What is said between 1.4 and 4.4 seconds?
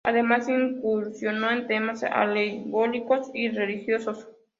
en temas alegóricos y religiosos.